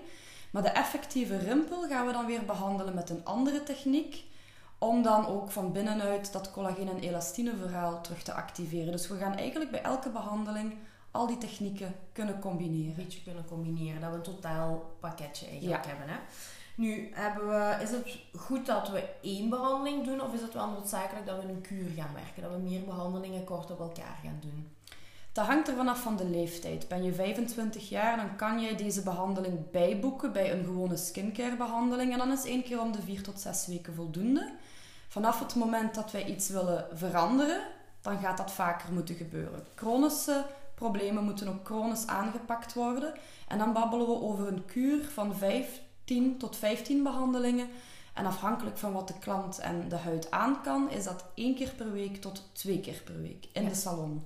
Maar 0.52 0.62
de 0.62 0.70
effectieve 0.70 1.38
rimpel 1.38 1.88
gaan 1.88 2.06
we 2.06 2.12
dan 2.12 2.26
weer 2.26 2.46
behandelen 2.46 2.94
met 2.94 3.10
een 3.10 3.26
andere 3.26 3.64
techniek, 3.64 4.24
om 4.78 5.04
dan 5.04 5.28
ook 5.28 5.52
van 5.52 5.72
binnenuit 5.72 6.32
dat 6.32 6.52
collageen- 6.52 6.90
en 6.90 7.00
elastine 7.00 7.56
verhaal 7.56 8.02
terug 8.02 8.24
te 8.24 8.34
activeren. 8.34 8.92
Dus 8.92 9.08
we 9.08 9.18
gaan 9.18 9.36
eigenlijk 9.36 9.72
bij 9.72 9.82
elke 9.82 10.10
behandeling 10.10 10.76
al 11.16 11.28
die 11.28 11.38
technieken 11.38 11.96
kunnen 12.12 12.40
combineren. 12.40 12.90
Een 12.90 13.04
beetje 13.04 13.24
kunnen 13.24 13.46
combineren, 13.46 14.02
dat 14.02 14.10
we 14.10 14.16
een 14.16 14.22
totaal 14.22 14.96
pakketje 15.00 15.48
eigenlijk 15.48 15.84
Ja. 15.84 15.90
hebben. 15.90 16.08
Hè? 16.10 16.16
Nu, 16.76 17.10
hebben 17.14 17.48
we, 17.50 17.78
is 17.84 17.90
het 17.92 18.18
goed 18.42 18.66
dat 18.66 18.90
we 18.90 19.04
één 19.22 19.50
behandeling 19.50 20.06
doen 20.06 20.22
of 20.22 20.34
is 20.34 20.42
het 20.42 20.54
wel 20.54 20.70
noodzakelijk 20.70 21.26
dat 21.26 21.42
we 21.44 21.50
een 21.50 21.62
kuur 21.62 21.90
gaan 21.96 22.14
werken? 22.14 22.42
Dat 22.42 22.52
we 22.52 22.58
meer 22.58 22.84
behandelingen 22.84 23.44
kort 23.44 23.72
op 23.72 23.80
elkaar 23.80 24.18
gaan 24.24 24.38
doen? 24.42 24.68
Dat 25.32 25.46
hangt 25.46 25.68
er 25.68 25.76
vanaf 25.76 26.02
van 26.02 26.16
de 26.18 26.26
leeftijd. 26.26 26.88
Ben 26.88 27.04
je 27.04 27.14
25 27.14 27.90
jaar, 27.90 28.18
dan 28.18 28.36
kan 28.36 28.62
jij 28.62 28.76
deze 28.76 29.02
behandeling 29.04 29.72
bijboeken 29.72 30.32
bij 30.32 30.52
een 30.52 30.64
gewone 30.66 30.98
skincare 30.98 31.56
behandeling. 31.56 32.12
En 32.12 32.18
dan 32.18 32.32
is 32.32 32.46
één 32.46 32.64
keer 32.64 32.82
om 32.82 32.92
de 32.92 33.02
4 33.02 33.22
tot 33.24 33.40
6 33.40 33.68
weken 33.68 33.94
voldoende. 33.96 34.52
Vanaf 35.08 35.40
het 35.40 35.56
moment 35.56 35.96
dat 35.96 36.12
wij 36.12 36.26
iets 36.26 36.50
willen 36.50 36.86
veranderen, 36.94 37.62
dan 38.02 38.18
gaat 38.20 38.38
dat 38.38 38.52
vaker 38.52 38.94
moeten 38.94 39.16
gebeuren. 39.16 39.64
Chronische 39.76 40.46
problemen 40.76 41.24
moeten 41.24 41.48
ook 41.48 41.66
chronisch 41.66 42.08
aangepakt 42.08 42.74
worden. 42.74 43.14
En 43.48 43.58
dan 43.58 43.74
babbelen 43.74 44.08
we 44.08 44.14
over 44.22 44.48
een 44.48 44.66
kuur 44.66 45.04
van 45.04 45.36
15 45.36 46.38
tot 46.38 46.56
15 46.56 47.04
behandelingen. 47.04 47.68
En 48.14 48.26
afhankelijk 48.26 48.78
van 48.78 48.94
wat 48.94 49.08
de 49.08 49.20
klant 49.20 49.60
en 49.60 49.90
de 49.90 49.96
huid 49.96 50.32
aan 50.32 50.62
kan, 50.62 50.90
is 50.92 51.04
dat 51.04 51.26
één 51.34 51.56
keer 51.56 51.74
per 51.78 51.92
week 51.92 52.22
tot 52.22 52.50
twee 52.52 52.80
keer 52.80 53.02
per 53.06 53.22
week 53.22 53.48
in 53.54 53.64
Ja. 53.64 53.70
de 53.70 53.76
salon. 53.76 54.26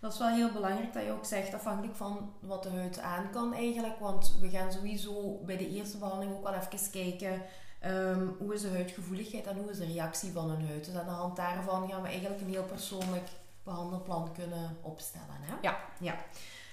Dat 0.00 0.12
is 0.12 0.18
wel 0.18 0.28
heel 0.28 0.50
belangrijk 0.52 0.92
dat 0.92 1.02
je 1.04 1.10
ook 1.12 1.24
zegt, 1.24 1.54
afhankelijk 1.54 1.96
van 1.96 2.32
wat 2.40 2.62
de 2.62 2.68
huid 2.68 2.98
aan 3.00 3.30
kan 3.30 3.54
eigenlijk. 3.54 3.98
Want 3.98 4.34
we 4.40 4.48
gaan 4.50 4.72
sowieso 4.72 5.40
bij 5.46 5.56
de 5.56 5.68
eerste 5.68 5.98
behandeling 5.98 6.36
ook 6.36 6.42
wel 6.42 6.54
even 6.54 6.90
kijken 6.90 7.42
ehm, 7.80 8.26
hoe 8.38 8.54
is 8.54 8.60
de 8.62 8.68
huidgevoeligheid 8.68 9.46
en 9.46 9.56
hoe 9.56 9.70
is 9.70 9.78
de 9.78 9.86
reactie 9.86 10.30
van 10.32 10.50
een 10.50 10.66
huid. 10.66 10.84
Dus 10.84 10.94
aan 10.94 11.04
de 11.06 11.10
hand 11.10 11.36
daarvan 11.36 11.88
gaan 11.90 12.02
we 12.02 12.08
eigenlijk 12.08 12.40
een 12.40 12.48
heel 12.48 12.64
persoonlijk 12.64 13.28
behandelplan 13.62 14.32
kunnen 14.32 14.76
opstellen. 14.80 15.36
Hè? 15.40 15.54
Ja. 15.62 15.78
ja. 16.00 16.14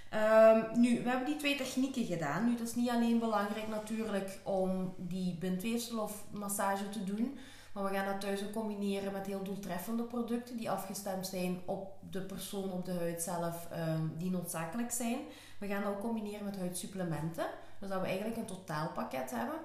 Ehm, 0.09 0.79
nu, 0.79 1.03
we 1.03 1.09
hebben 1.09 1.27
die 1.27 1.37
twee 1.37 1.55
technieken 1.55 2.05
gedaan. 2.05 2.45
Nu, 2.45 2.51
het 2.51 2.67
is 2.67 2.75
niet 2.75 2.89
alleen 2.89 3.19
belangrijk 3.19 3.67
natuurlijk 3.67 4.39
om 4.43 4.93
die 4.97 5.37
bindweefsel 5.37 5.99
of 5.99 6.23
massage 6.31 6.89
te 6.89 7.03
doen. 7.03 7.39
Maar 7.73 7.83
we 7.83 7.97
gaan 7.97 8.05
dat 8.05 8.21
thuis 8.21 8.43
ook 8.43 8.51
combineren 8.51 9.11
met 9.11 9.25
heel 9.25 9.43
doeltreffende 9.43 10.03
producten 10.03 10.57
die 10.57 10.69
afgestemd 10.69 11.27
zijn 11.27 11.59
op 11.65 11.91
de 12.09 12.21
persoon, 12.21 12.71
op 12.71 12.85
de 12.85 12.93
huid 12.93 13.21
zelf, 13.21 13.67
ehm, 13.71 14.07
die 14.17 14.31
noodzakelijk 14.31 14.91
zijn. 14.91 15.19
We 15.59 15.67
gaan 15.67 15.83
dat 15.83 15.91
ook 15.91 15.99
combineren 15.99 16.45
met 16.45 16.57
huidsupplementen. 16.57 17.45
Dus 17.79 17.89
dat 17.89 18.01
we 18.01 18.07
eigenlijk 18.07 18.37
een 18.37 18.45
totaalpakket 18.45 19.31
hebben. 19.31 19.59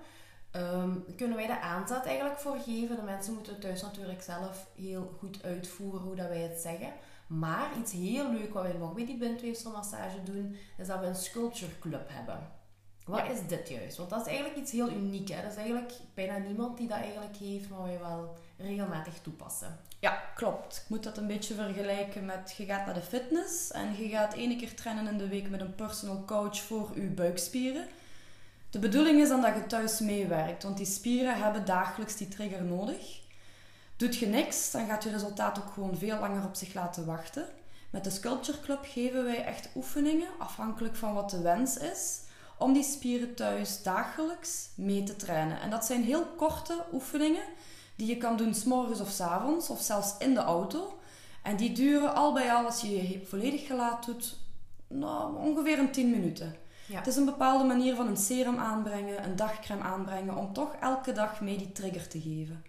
Ehm, 0.51 0.91
kunnen 1.17 1.37
wij 1.37 1.47
de 1.47 1.61
aanzet 1.61 2.05
eigenlijk 2.05 2.39
voor 2.39 2.57
geven. 2.57 2.97
De 2.97 3.03
mensen 3.03 3.35
moeten 3.35 3.53
het 3.53 3.63
thuis 3.63 3.83
natuurlijk 3.83 4.23
zelf 4.23 4.67
heel 4.77 5.15
goed 5.19 5.43
uitvoeren 5.43 6.01
hoe 6.01 6.15
dat 6.15 6.29
wij 6.29 6.41
het 6.41 6.61
zeggen. 6.61 6.93
Maar 7.27 7.69
iets 7.81 7.93
heel 7.93 8.33
leuk 8.33 8.55
wat 8.55 8.63
wij 8.63 8.73
nog 8.73 8.95
bij 8.95 9.07
die 9.07 9.17
bindweefselmassage 9.17 10.23
doen, 10.23 10.57
is 10.79 10.87
dat 10.87 11.01
we 11.01 11.07
een 11.07 11.15
sculpture 11.15 11.79
club 11.81 12.09
hebben. 12.13 12.39
Wat 13.05 13.19
Ja. 13.19 13.25
is 13.33 13.47
dit 13.47 13.69
juist? 13.69 13.97
Want 13.97 14.11
dat 14.11 14.21
is 14.21 14.27
eigenlijk 14.27 14.57
iets 14.57 14.73
heel 14.73 14.91
uniek. 14.91 15.29
Hè? 15.29 15.43
Dat 15.43 15.51
is 15.51 15.57
eigenlijk 15.57 15.93
bijna 16.15 16.37
niemand 16.39 16.77
die 16.77 16.89
dat 16.89 16.99
eigenlijk 16.99 17.37
heeft, 17.37 17.69
maar 17.69 17.83
wij 17.83 17.99
wel 17.99 18.37
regelmatig 18.57 19.15
toepassen. 19.23 19.79
Ja, 19.99 20.23
klopt. 20.35 20.77
Ik 20.77 20.89
moet 20.89 21.03
dat 21.03 21.17
een 21.19 21.27
beetje 21.27 21.55
vergelijken 21.55 22.25
met 22.25 22.55
je 22.57 22.65
gaat 22.65 22.85
naar 22.85 22.95
de 22.95 23.01
fitness 23.01 23.71
en 23.71 23.97
je 23.97 24.09
gaat 24.09 24.35
één 24.35 24.59
keer 24.59 24.75
trainen 24.75 25.07
in 25.07 25.19
de 25.19 25.29
week 25.29 25.51
met 25.51 25.61
een 25.61 25.75
personal 25.75 26.23
coach 26.27 26.59
voor 26.61 26.91
je 26.95 27.01
buikspieren. 27.07 27.87
De 28.71 28.79
bedoeling 28.79 29.21
is 29.21 29.29
dan 29.29 29.41
dat 29.41 29.55
je 29.55 29.67
thuis 29.67 30.01
meewerkt, 30.01 30.63
want 30.63 30.77
die 30.77 30.87
spieren 30.87 31.43
hebben 31.43 31.65
dagelijks 31.65 32.17
die 32.17 32.29
trigger 32.29 32.63
nodig. 32.65 33.23
Doet 33.97 34.17
je 34.17 34.27
niks, 34.27 34.71
dan 34.71 34.87
gaat 34.87 35.03
je 35.03 35.11
resultaat 35.11 35.59
ook 35.59 35.73
gewoon 35.73 35.97
veel 35.97 36.19
langer 36.19 36.45
op 36.45 36.55
zich 36.55 36.75
laten 36.75 37.07
wachten. 37.07 37.47
Met 37.91 38.05
de 38.05 38.11
Sculpture 38.11 38.61
Club 38.61 38.79
geven 38.83 39.25
wij 39.25 39.45
echt 39.45 39.69
oefeningen, 39.75 40.29
afhankelijk 40.39 40.97
van 40.97 41.15
wat 41.15 41.31
de 41.31 41.41
wens 41.41 41.77
is, 41.77 42.21
om 42.59 42.73
die 42.73 42.83
spieren 42.83 43.35
thuis 43.35 43.83
dagelijks 43.83 44.69
mee 44.75 45.03
te 45.03 45.17
trainen. 45.17 45.61
En 45.61 45.71
dat 45.71 45.85
zijn 45.85 46.03
heel 46.03 46.27
korte 46.27 46.85
oefeningen 46.93 47.45
die 47.97 48.07
je 48.07 48.17
kan 48.17 48.37
doen 48.37 48.55
s'morgens 48.55 49.01
of 49.01 49.11
s 49.11 49.21
avonds, 49.21 49.71
of 49.71 49.81
zelfs 49.81 50.15
in 50.19 50.35
de 50.35 50.41
auto. 50.41 50.99
En 51.43 51.57
die 51.57 51.73
duren 51.73 52.15
al 52.15 52.33
bij 52.33 52.53
al, 52.53 52.65
als 52.65 52.81
je 52.81 53.09
je 53.09 53.27
volledig 53.27 53.67
gelaat 53.67 54.05
doet, 54.07 54.37
nou, 54.87 55.37
ongeveer 55.37 55.79
een 55.79 55.93
10 55.93 56.11
minuten. 56.11 56.57
Ja. 56.87 56.99
Het 56.99 57.07
is 57.07 57.17
een 57.17 57.25
bepaalde 57.25 57.65
manier 57.65 57.95
van 57.95 58.07
een 58.07 58.17
serum 58.17 58.59
aanbrengen, 58.59 59.25
een 59.25 59.37
dagcreme 59.37 59.83
aanbrengen, 59.83 60.37
om 60.37 60.53
toch 60.53 60.75
elke 60.81 61.13
dag 61.13 61.41
mee 61.41 61.59
die 61.59 61.73
trigger 61.73 62.09
te 62.09 62.21
geven. 62.21 62.65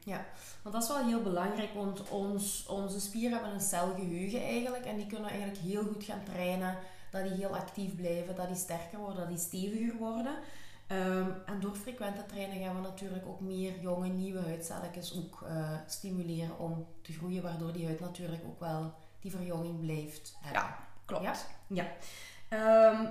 Want 0.61 0.75
dat 0.75 0.83
is 0.83 0.89
wel 0.89 1.05
heel 1.05 1.21
belangrijk, 1.21 1.73
want 1.73 2.09
ons, 2.09 2.65
onze 2.67 2.99
spieren 2.99 3.31
hebben 3.31 3.53
een 3.53 3.61
celgeheugen 3.61 4.43
eigenlijk. 4.43 4.85
En 4.85 4.97
die 4.97 5.07
kunnen 5.07 5.29
eigenlijk 5.29 5.59
heel 5.59 5.83
goed 5.83 6.03
gaan 6.03 6.23
trainen. 6.23 6.77
Dat 7.11 7.23
die 7.23 7.33
heel 7.33 7.55
actief 7.55 7.95
blijven, 7.95 8.35
dat 8.35 8.47
die 8.47 8.57
sterker 8.57 8.99
worden, 8.99 9.17
dat 9.17 9.27
die 9.27 9.37
steviger 9.37 9.95
worden. 9.97 10.35
Ehm, 10.87 11.29
en 11.45 11.59
door 11.59 11.75
frequente 11.75 12.25
trainen 12.25 12.63
gaan 12.63 12.75
we 12.75 12.81
natuurlijk 12.81 13.27
ook 13.27 13.39
meer 13.39 13.79
jonge, 13.79 14.07
nieuwe 14.07 14.41
huidcelletjes 14.41 15.17
ook 15.17 15.41
eh, 15.47 15.71
stimuleren 15.87 16.59
om 16.59 16.87
te 17.01 17.13
groeien. 17.13 17.43
Waardoor 17.43 17.73
die 17.73 17.85
huid 17.85 17.99
natuurlijk 17.99 18.43
ook 18.45 18.59
wel 18.59 18.93
die 19.19 19.31
verjonging 19.31 19.79
blijft 19.79 20.35
hebben. 20.41 20.61
Ja, 20.61 20.77
klopt. 21.05 21.23
Ja? 21.23 21.35
Ja. 21.67 21.87
Ehm, 22.49 23.05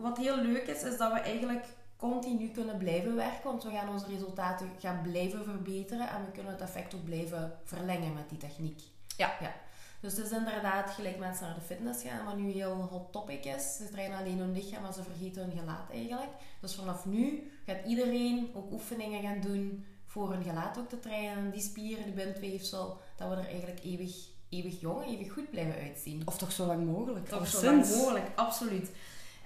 wat 0.00 0.16
heel 0.16 0.36
leuk 0.36 0.66
is, 0.66 0.82
is 0.82 0.96
dat 0.96 1.12
we 1.12 1.18
eigenlijk 1.18 1.64
continu 1.96 2.48
kunnen 2.48 2.76
blijven 2.76 3.14
werken. 3.14 3.50
Want 3.50 3.64
we 3.64 3.70
gaan 3.70 3.88
onze 3.88 4.06
resultaten 4.06 4.70
gaan 4.78 5.02
blijven 5.02 5.44
verbeteren. 5.44 6.08
En 6.08 6.24
we 6.24 6.30
kunnen 6.30 6.52
het 6.52 6.60
effect 6.60 6.94
ook 6.94 7.04
blijven 7.04 7.58
verlengen 7.64 8.14
met 8.14 8.28
die 8.28 8.38
techniek. 8.38 8.80
Ja. 9.16 9.36
ja. 9.40 9.52
Dus 10.00 10.16
het 10.16 10.26
is 10.26 10.32
inderdaad 10.32 10.90
gelijk 10.90 11.18
mensen 11.18 11.46
naar 11.46 11.54
de 11.54 11.60
fitness 11.60 12.02
gaan, 12.02 12.24
wat 12.24 12.36
nu 12.36 12.50
heel 12.50 12.74
hot 12.74 13.12
topic 13.12 13.44
is. 13.44 13.76
Ze 13.76 13.88
trainen 13.90 14.18
alleen 14.18 14.38
hun 14.38 14.52
lichaam, 14.52 14.82
maar 14.82 14.92
ze 14.92 15.02
vergeten 15.02 15.42
hun 15.42 15.58
gelaat 15.58 15.90
eigenlijk. 15.90 16.30
Dus 16.60 16.74
vanaf 16.74 17.06
nu 17.06 17.50
gaat 17.66 17.86
iedereen 17.86 18.50
ook 18.54 18.72
oefeningen 18.72 19.22
gaan 19.22 19.40
doen 19.40 19.84
voor 20.04 20.30
hun 20.32 20.42
gelaat 20.42 20.78
ook 20.78 20.88
te 20.88 21.00
trainen. 21.00 21.50
Die 21.50 21.60
spieren, 21.60 22.04
die 22.04 22.12
bindweefsel, 22.12 23.00
dat 23.16 23.28
we 23.28 23.34
er 23.34 23.46
eigenlijk 23.46 23.84
eeuwig, 23.84 24.28
eeuwig 24.48 24.80
jong, 24.80 25.06
eeuwig 25.06 25.32
goed 25.32 25.50
blijven 25.50 25.82
uitzien. 25.82 26.22
Of 26.24 26.38
toch 26.38 26.52
zo 26.52 26.66
lang 26.66 26.86
mogelijk. 26.86 27.28
Toch 27.28 27.46
zo 27.46 27.64
lang 27.64 27.88
mogelijk, 27.96 28.26
absoluut. 28.34 28.90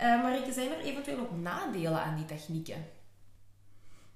Eh 0.02 0.22
Marieke, 0.22 0.52
zijn 0.52 0.70
er 0.72 0.80
eventueel 0.80 1.18
ook 1.18 1.36
nadelen 1.36 2.02
aan 2.02 2.16
die 2.16 2.24
technieken? 2.24 2.84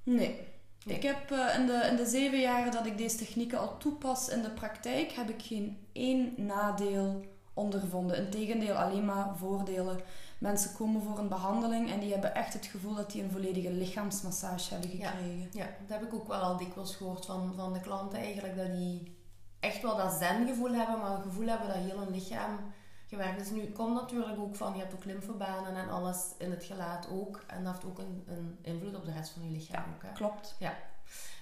Nee. 0.02 0.40
Nee. 0.84 0.96
Ik 0.96 1.02
heb 1.02 1.30
eh, 1.30 1.58
in, 1.58 1.66
de, 1.66 1.86
in 1.90 1.96
de 1.96 2.06
zeven 2.06 2.40
jaren 2.40 2.72
dat 2.72 2.86
ik 2.86 2.98
deze 2.98 3.16
technieken 3.16 3.58
al 3.58 3.76
toepas 3.76 4.28
in 4.28 4.42
de 4.42 4.50
praktijk, 4.50 5.12
heb 5.12 5.28
ik 5.28 5.42
geen 5.42 5.86
één 5.92 6.32
nadeel 6.36 7.24
ondervonden. 7.54 8.16
Integendeel, 8.16 8.74
alleen 8.74 9.04
maar 9.04 9.36
voordelen. 9.36 10.00
Mensen 10.38 10.74
komen 10.76 11.02
voor 11.02 11.18
een 11.18 11.28
behandeling 11.28 11.90
en 11.90 12.00
die 12.00 12.12
hebben 12.12 12.34
echt 12.34 12.52
het 12.52 12.66
gevoel 12.66 12.94
dat 12.94 13.10
die 13.10 13.22
een 13.22 13.30
volledige 13.30 13.72
lichaamsmassage 13.72 14.72
hebben 14.74 14.98
Ja. 14.98 15.10
gekregen. 15.10 15.48
Ja, 15.52 15.66
dat 15.86 15.98
heb 15.98 16.02
ik 16.08 16.14
ook 16.14 16.28
wel 16.28 16.40
al 16.40 16.56
dikwijls 16.56 16.96
gehoord 16.96 17.26
van, 17.26 17.52
van 17.56 17.72
de 17.72 17.80
klanten 17.80 18.18
eigenlijk, 18.18 18.56
dat 18.56 18.72
die 18.72 19.16
echt 19.60 19.82
wel 19.82 19.96
dat 19.96 20.12
zen-gevoel 20.12 20.72
hebben, 20.74 20.98
maar 21.00 21.10
een 21.16 21.22
gevoel 21.22 21.46
hebben 21.46 21.68
dat 21.68 21.76
heel 21.76 21.98
hun 21.98 22.10
lichaam 22.10 22.58
gewerkt 23.06 23.40
is. 23.40 23.50
Nu, 23.50 23.72
komt 23.72 23.94
natuurlijk 23.94 24.38
ook 24.38 24.54
van, 24.54 24.72
je 24.74 24.80
hebt 24.80 24.94
ook 24.94 25.04
lymfebanen 25.04 25.76
en 25.76 25.90
alles 25.90 26.18
in 26.38 26.50
het 26.50 26.64
gelaat 26.64 27.08
ook. 27.10 27.44
En 27.46 27.64
dat 27.64 27.72
heeft 27.72 27.84
ook 27.84 27.98
een, 27.98 28.24
een 28.26 28.58
invloed 28.62 28.94
op 28.94 29.04
de 29.04 29.12
rest 29.12 29.30
van 29.30 29.44
je 29.44 29.50
lichaam 29.50 29.84
ook. 29.94 30.02
Hè? 30.02 30.12
Klopt. 30.12 30.56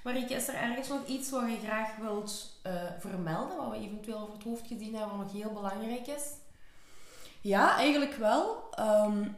Marieke, 0.04 0.34
is 0.34 0.48
er 0.48 0.54
ergens 0.54 0.88
nog 0.88 1.06
iets 1.06 1.30
wat 1.30 1.50
je 1.50 1.58
graag 1.66 1.96
wilt 1.96 2.58
eh, 2.62 2.72
vermelden, 2.98 3.56
wat 3.56 3.70
we 3.70 3.76
eventueel 3.76 4.18
over 4.18 4.34
het 4.34 4.42
hoofd 4.42 4.66
gezien 4.66 4.94
hebben, 4.94 5.16
wat 5.16 5.26
nog 5.26 5.42
heel 5.42 5.52
belangrijk 5.52 6.06
is? 6.06 6.24
Ja, 7.40 7.76
eigenlijk 7.76 8.14
wel. 8.14 8.70
Ehm, 8.70 9.28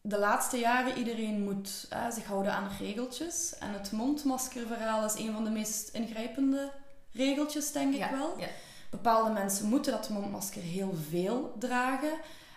de 0.00 0.18
laatste 0.18 0.58
jaren 0.58 0.98
iedereen 0.98 1.44
moet 1.44 1.86
eh, 1.90 2.10
zich 2.10 2.24
houden 2.24 2.52
aan 2.52 2.70
regeltjes. 2.78 3.58
En 3.58 3.72
het 3.72 3.92
mondmaskerverhaal 3.92 5.04
is 5.04 5.14
een 5.14 5.32
van 5.32 5.44
de 5.44 5.50
meest 5.50 5.88
ingrijpende 5.88 6.72
regeltjes, 7.12 7.72
denk 7.72 7.94
ik 7.94 8.10
wel. 8.10 8.38
Ja. 8.38 8.46
Bepaalde 8.92 9.30
mensen 9.30 9.68
moeten 9.68 9.92
dat 9.92 10.08
mondmasker 10.08 10.62
heel 10.62 10.94
veel 11.10 11.54
dragen. 11.58 12.12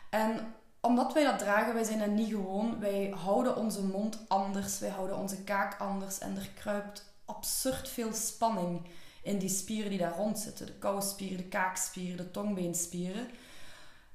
En 0.09 0.53
omdat 0.81 1.13
wij 1.13 1.23
dat 1.23 1.39
dragen, 1.39 1.73
wij 1.73 1.83
zijn 1.83 1.99
dat 1.99 2.07
niet 2.07 2.29
gewoon. 2.29 2.79
Wij 2.79 3.13
houden 3.23 3.55
onze 3.55 3.83
mond 3.83 4.19
anders, 4.27 4.79
wij 4.79 4.89
houden 4.89 5.17
onze 5.17 5.43
kaak 5.43 5.79
anders. 5.79 6.19
En 6.19 6.35
er 6.35 6.49
kruipt 6.55 7.13
absurd 7.25 7.89
veel 7.89 8.13
spanning 8.13 8.81
in 9.23 9.37
die 9.37 9.49
spieren 9.49 9.89
die 9.89 9.99
daar 9.99 10.15
rond 10.15 10.39
zitten. 10.39 10.65
De 10.65 10.73
kouspieren, 10.73 11.37
de 11.37 11.43
kaakspieren, 11.43 12.17
de 12.17 12.31
tongbeenspieren. 12.31 13.27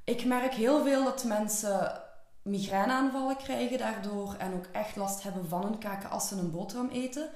Ik 0.04 0.24
merk 0.24 0.54
heel 0.54 0.84
veel 0.84 1.04
dat 1.04 1.24
mensen 1.24 2.02
migraineaanvallen 2.42 3.36
krijgen 3.36 3.78
daardoor 3.78 4.34
en 4.38 4.54
ook 4.54 4.66
echt 4.72 4.96
last 4.96 5.22
hebben 5.22 5.48
van 5.48 5.62
hun 5.62 5.78
kaken 5.78 6.10
als 6.10 6.28
ze 6.28 6.36
een 6.36 6.50
boterham 6.50 6.88
eten. 6.88 7.30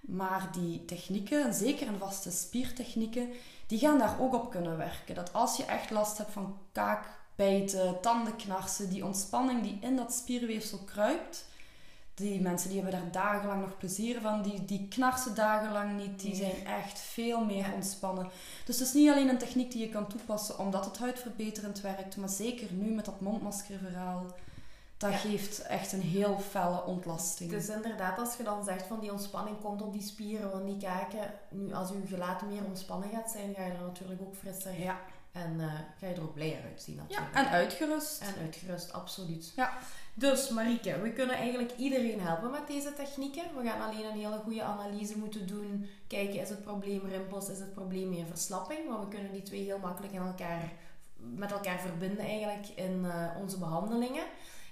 Maar 0.00 0.48
die 0.52 0.84
technieken, 0.84 1.44
en 1.44 1.54
zeker 1.54 1.86
in 1.86 1.98
vaste 1.98 2.30
spiertechnieken, 2.30 3.28
die 3.70 3.78
gaan 3.78 3.98
daar 3.98 4.20
ook 4.20 4.34
op 4.34 4.50
kunnen 4.50 4.76
werken. 4.76 5.14
Dat 5.14 5.32
als 5.32 5.56
je 5.56 5.64
echt 5.64 5.90
last 5.90 6.18
hebt 6.18 6.32
van 6.32 6.58
kaakbijten, 6.72 8.00
tandenknarsen, 8.00 8.90
die 8.90 9.04
ontspanning 9.04 9.62
die 9.62 9.78
in 9.80 9.96
dat 9.96 10.12
spierweefsel 10.12 10.78
kruipt, 10.78 11.44
die 12.14 12.40
mensen 12.40 12.70
die 12.70 12.82
hebben 12.82 13.00
daar 13.00 13.12
dagenlang 13.12 13.60
nog 13.60 13.78
plezier 13.78 14.20
van, 14.20 14.42
die, 14.42 14.64
die 14.64 14.88
knarsen 14.88 15.34
dagenlang 15.34 15.96
niet, 15.96 16.20
die 16.20 16.34
zijn 16.34 16.66
echt 16.66 16.98
veel 16.98 17.44
meer 17.44 17.66
ontspannen. 17.74 18.30
Dus 18.64 18.78
het 18.78 18.88
is 18.88 18.94
niet 18.94 19.10
alleen 19.10 19.28
een 19.28 19.38
techniek 19.38 19.72
die 19.72 19.80
je 19.80 19.88
kan 19.88 20.06
toepassen 20.08 20.58
omdat 20.58 20.84
het 20.84 20.98
huidverbeterend 20.98 21.80
werkt, 21.80 22.16
maar 22.16 22.28
zeker 22.28 22.72
nu 22.72 22.90
met 22.90 23.04
dat 23.04 23.20
mondmaskerverhaal, 23.20 24.26
dat 25.00 25.12
Ja. 25.12 25.16
geeft 25.16 25.62
echt 25.62 25.92
een 25.92 26.00
heel 26.00 26.38
felle 26.38 26.84
ontlasting. 26.84 27.50
Dus 27.50 27.68
inderdaad, 27.68 28.18
als 28.18 28.36
je 28.36 28.42
dan 28.42 28.64
zegt 28.64 28.86
van 28.86 29.00
die 29.00 29.12
ontspanning 29.12 29.60
komt 29.60 29.82
op 29.82 29.92
die 29.92 30.02
spieren 30.02 30.50
van 30.50 30.64
die 30.64 30.76
kaken, 30.76 31.34
nu 31.50 31.72
als 31.74 31.88
je 31.88 32.02
gelaat 32.06 32.42
meer 32.42 32.64
ontspannen 32.64 33.08
gaat 33.08 33.30
zijn, 33.30 33.54
ga 33.54 33.64
je 33.64 33.72
er 33.72 33.80
natuurlijk 33.80 34.20
ook 34.20 34.34
frisser 34.34 34.80
ja. 34.80 35.00
en 35.32 35.60
eh, 35.60 35.66
ga 35.98 36.06
je 36.06 36.14
er 36.14 36.22
ook 36.22 36.34
blijer 36.34 36.62
uitzien 36.70 36.94
ja, 36.94 37.00
natuurlijk. 37.00 37.34
en 37.34 37.48
uitgerust. 37.48 38.20
En 38.20 38.34
uitgerust, 38.42 38.92
absoluut. 38.92 39.52
Ja. 39.56 39.72
Dus 40.14 40.48
Marieke, 40.48 41.00
we 41.00 41.12
kunnen 41.12 41.36
eigenlijk 41.36 41.72
iedereen 41.76 42.20
helpen 42.20 42.50
met 42.50 42.66
deze 42.66 42.92
technieken. 42.94 43.44
We 43.56 43.68
gaan 43.68 43.80
alleen 43.90 44.04
een 44.04 44.18
hele 44.18 44.38
goede 44.38 44.62
analyse 44.62 45.18
moeten 45.18 45.46
doen. 45.46 45.88
Kijken, 46.06 46.40
is 46.40 46.48
het 46.48 46.62
probleem 46.62 47.06
rimpels, 47.06 47.48
is 47.48 47.58
het 47.58 47.74
probleem 47.74 48.08
meer 48.08 48.26
verslapping? 48.26 48.88
Maar 48.88 49.00
we 49.00 49.08
kunnen 49.08 49.32
die 49.32 49.42
twee 49.42 49.64
heel 49.64 49.78
makkelijk 49.78 50.12
in 50.12 50.22
elkaar, 50.22 50.72
met 51.16 51.52
elkaar 51.52 51.80
verbinden 51.80 52.24
eigenlijk 52.24 52.68
in 52.68 53.04
eh, 53.04 53.36
onze 53.40 53.58
behandelingen. 53.58 54.24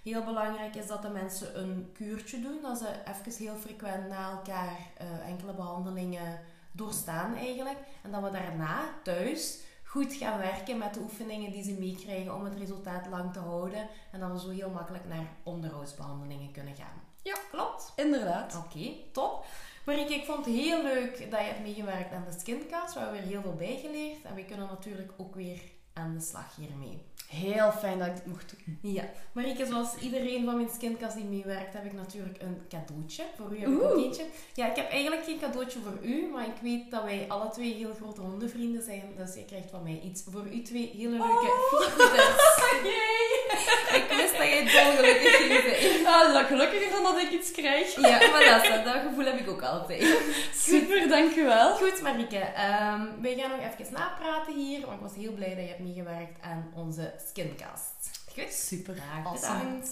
Heel 0.08 0.24
belangrijk 0.24 0.74
is 0.74 0.86
dat 0.86 1.02
de 1.02 1.08
mensen 1.08 1.60
een 1.60 1.90
kuurtje 1.92 2.40
doen. 2.40 2.58
Dat 2.62 2.78
ze 2.78 2.86
even 3.04 3.44
heel 3.44 3.56
frequent 3.56 4.08
na 4.08 4.30
elkaar 4.30 4.76
eh, 4.96 5.28
enkele 5.28 5.52
behandelingen 5.52 6.40
doorstaan 6.72 7.34
eigenlijk. 7.36 7.78
En 8.02 8.10
dat 8.10 8.22
we 8.22 8.30
daarna 8.30 8.80
thuis 9.02 9.58
goed 9.84 10.12
gaan 10.12 10.38
werken 10.38 10.78
met 10.78 10.94
de 10.94 11.00
oefeningen 11.00 11.52
die 11.52 11.62
ze 11.62 11.72
meekrijgen 11.72 12.34
om 12.34 12.44
het 12.44 12.58
resultaat 12.58 13.06
lang 13.06 13.32
te 13.32 13.38
houden. 13.38 13.88
En 14.12 14.20
dat 14.20 14.32
we 14.32 14.40
zo 14.40 14.48
heel 14.48 14.70
makkelijk 14.70 15.04
naar 15.08 15.26
onderhoudsbehandelingen 15.42 16.52
kunnen 16.52 16.74
gaan. 16.74 17.02
Ja. 17.22 17.36
klopt. 17.50 17.92
Inderdaad. 17.96 18.56
Oké, 18.56 18.92
top. 19.12 19.44
Marieke, 19.86 20.14
ik 20.14 20.24
vond 20.24 20.44
het 20.44 20.54
heel 20.54 20.82
leuk 20.82 21.30
dat 21.30 21.40
je 21.40 21.46
hebt 21.46 21.62
meegewerkt 21.62 22.12
aan 22.12 22.24
de 22.30 22.38
Skincast. 22.38 22.94
We 22.94 23.00
hebben 23.00 23.20
weer 23.20 23.30
heel 23.30 23.42
veel 23.42 23.54
bijgeleerd. 23.54 24.22
En 24.24 24.34
we 24.34 24.44
kunnen 24.44 24.66
natuurlijk 24.66 25.12
ook 25.16 25.34
weer 25.34 25.60
aan 25.98 26.14
de 26.14 26.20
slag 26.24 26.56
hiermee. 26.56 26.98
Heel 27.28 27.72
fijn 27.72 27.98
dat 27.98 28.06
ik 28.08 28.14
dit 28.14 28.26
mocht 28.26 28.54
doen. 28.64 28.92
Ja, 28.92 29.04
Marieke, 29.32 29.66
zoals 29.66 29.96
iedereen 29.96 30.44
van 30.44 30.56
mijn 30.56 30.68
skincast 30.68 31.16
die 31.16 31.24
meewerkt, 31.24 31.72
heb 31.72 31.84
ik 31.84 31.92
natuurlijk 31.92 32.42
een 32.42 32.60
cadeautje. 32.68 33.24
Voor 33.36 33.56
u 33.56 33.58
heb 33.58 33.68
ik 33.68 33.74
Oeh. 33.74 33.90
ook 33.90 34.04
eentje. 34.04 34.24
Ja, 34.54 34.70
ik 34.70 34.76
heb 34.76 34.90
eigenlijk 34.90 35.24
geen 35.24 35.38
cadeautje 35.38 35.78
voor 35.80 35.98
u, 36.02 36.28
maar 36.32 36.46
ik 36.46 36.60
weet 36.62 36.90
dat 36.90 37.04
wij 37.04 37.24
alle 37.28 37.50
twee 37.50 37.74
heel 37.74 37.94
grote 37.94 38.20
hondenvrienden 38.20 38.82
zijn. 38.82 39.02
Dus 39.16 39.34
je 39.34 39.44
krijgt 39.44 39.70
van 39.70 39.82
mij 39.82 40.00
iets 40.04 40.22
voor 40.30 40.46
u 40.52 40.62
twee 40.62 40.90
hele 40.96 41.10
leuke 41.10 41.50
figurines. 41.70 43.36
Ik 43.98 44.04
wist 44.08 44.36
dat 44.38 44.46
jij 44.46 44.64
dolgelukkig 44.64 45.36
ging 45.36 45.60
zijn. 45.62 46.06
Ah, 46.06 46.32
dat 46.34 46.46
gelukkiger 46.46 46.90
dan 46.90 47.02
dat 47.02 47.22
ik 47.22 47.30
iets 47.30 47.50
krijg. 47.50 47.94
Ja, 48.00 48.18
maar 48.32 48.44
dat, 48.44 48.84
dat. 48.84 49.02
gevoel 49.08 49.24
heb 49.24 49.38
ik 49.38 49.48
ook 49.48 49.62
altijd. 49.62 50.18
Super, 50.54 51.08
dankjewel. 51.08 51.74
Goed, 51.76 52.00
Marieke. 52.02 52.38
ehm 52.38 53.02
wij 53.20 53.34
gaan 53.38 53.50
nog 53.50 53.60
even 53.80 53.92
napraten 53.92 54.54
hier, 54.54 54.80
want 54.80 54.92
ik 54.92 55.00
was 55.00 55.14
heel 55.14 55.32
blij 55.32 55.48
dat 55.48 55.58
je 55.58 55.68
hebt 55.68 55.78
meegewerkt 55.78 56.42
aan 56.42 56.72
onze 56.74 57.14
skincast. 57.28 58.10
Goed? 58.32 58.52
Super. 58.52 58.94
Graag 58.94 59.26
Awesome. 59.26 59.58
bedankt. 59.58 59.88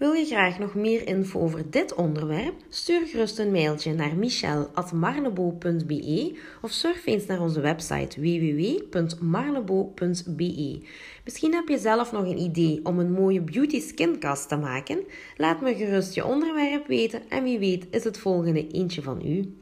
Wil 0.00 0.12
je 0.12 0.24
graag 0.24 0.58
nog 0.58 0.74
meer 0.74 1.06
info 1.06 1.40
over 1.40 1.70
dit 1.70 1.94
onderwerp? 1.94 2.54
Stuur 2.68 3.06
gerust 3.06 3.38
een 3.38 3.50
mailtje 3.50 3.94
naar 3.94 4.16
michel.marlebo.be 4.16 6.38
of 6.62 6.70
surf 6.70 7.06
eens 7.06 7.26
naar 7.26 7.40
onze 7.40 7.60
website 7.60 8.20
www.marlebo.be. 8.20 10.80
Misschien 11.24 11.54
heb 11.54 11.68
je 11.68 11.78
zelf 11.78 12.12
nog 12.12 12.24
een 12.24 12.40
idee 12.40 12.80
om 12.82 12.98
een 12.98 13.12
mooie 13.12 13.40
beauty 13.40 13.80
skincast 13.80 14.48
te 14.48 14.56
maken? 14.56 15.04
Laat 15.36 15.60
me 15.60 15.74
gerust 15.74 16.14
je 16.14 16.24
onderwerp 16.24 16.86
weten 16.86 17.22
en 17.28 17.44
wie 17.44 17.58
weet 17.58 17.86
is 17.90 18.04
het 18.04 18.18
volgende 18.18 18.66
eentje 18.66 19.02
van 19.02 19.26
u. 19.26 19.54